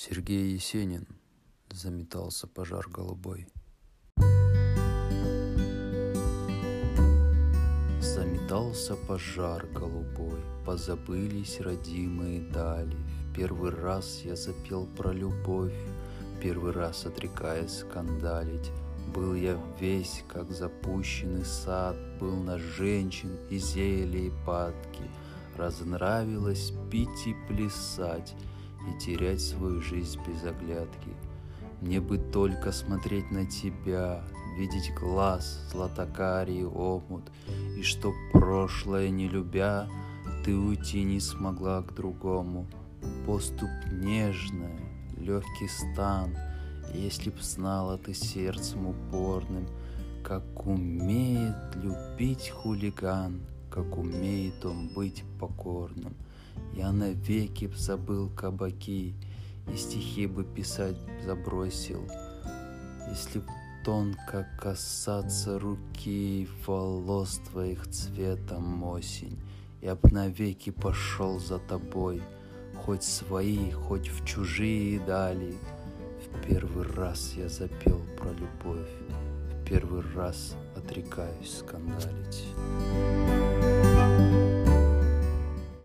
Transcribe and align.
Сергей 0.00 0.52
Есенин 0.52 1.08
заметался 1.72 2.46
пожар 2.46 2.88
голубой. 2.88 3.48
Заметался 8.00 8.94
пожар 8.94 9.66
голубой, 9.66 10.40
позабылись 10.64 11.58
родимые 11.60 12.42
дали. 12.42 12.94
В 12.94 13.34
первый 13.34 13.72
раз 13.72 14.20
я 14.24 14.36
запел 14.36 14.86
про 14.86 15.10
любовь, 15.10 15.74
первый 16.40 16.70
раз 16.70 17.04
отрекаясь 17.04 17.78
скандалить. 17.78 18.70
Был 19.12 19.34
я 19.34 19.60
весь, 19.80 20.22
как 20.28 20.52
запущенный 20.52 21.44
сад, 21.44 21.96
был 22.20 22.36
на 22.36 22.56
женщин 22.56 23.36
и 23.50 23.58
зелье 23.58 24.28
и 24.28 24.32
падки. 24.46 25.02
Разнравилось 25.56 26.72
пить 26.88 27.26
и 27.26 27.34
плясать, 27.48 28.36
и 28.88 28.98
терять 28.98 29.40
свою 29.40 29.80
жизнь 29.80 30.18
без 30.26 30.44
оглядки. 30.44 31.10
Мне 31.80 32.00
бы 32.00 32.18
только 32.18 32.72
смотреть 32.72 33.30
на 33.30 33.46
тебя, 33.46 34.22
видеть 34.56 34.92
глаз, 34.94 35.60
златокарий 35.70 36.64
омут, 36.64 37.30
и 37.76 37.82
что 37.82 38.12
прошлое 38.32 39.10
не 39.10 39.28
любя, 39.28 39.88
ты 40.44 40.56
уйти 40.56 41.04
не 41.04 41.20
смогла 41.20 41.82
к 41.82 41.94
другому. 41.94 42.66
Поступ 43.26 43.70
нежная, 43.92 44.80
легкий 45.16 45.68
стан, 45.68 46.36
если 46.92 47.30
б 47.30 47.36
знала 47.40 47.96
ты 47.96 48.12
сердцем 48.12 48.88
упорным, 48.88 49.66
как 50.24 50.66
умеет 50.66 51.76
любить 51.76 52.50
хулиган, 52.50 53.40
как 53.70 53.96
умеет 53.96 54.64
он 54.64 54.88
быть 54.88 55.22
покорным— 55.38 56.14
я 56.72 56.92
навеки 56.92 57.66
б 57.66 57.76
забыл 57.76 58.30
кабаки 58.30 59.14
И 59.72 59.76
стихи 59.76 60.26
бы 60.26 60.44
писать 60.44 60.96
забросил, 61.24 62.08
Если 63.08 63.40
б 63.40 63.46
тонко 63.84 64.46
касаться 64.60 65.58
руки 65.58 66.48
Волос 66.66 67.40
твоих 67.50 67.88
цветом 67.88 68.84
осень, 68.84 69.38
Я 69.80 69.94
б 69.94 70.08
навеки 70.10 70.70
пошел 70.70 71.38
за 71.38 71.58
тобой, 71.58 72.22
Хоть 72.84 73.02
свои, 73.02 73.70
хоть 73.70 74.08
в 74.08 74.24
чужие 74.24 75.00
дали. 75.00 75.54
В 76.24 76.46
первый 76.46 76.86
раз 76.86 77.34
я 77.36 77.48
запел 77.48 78.00
про 78.16 78.30
любовь, 78.30 78.90
В 79.50 79.64
первый 79.68 80.02
раз 80.14 80.54
отрекаюсь 80.76 81.58
скандалить. 81.58 82.44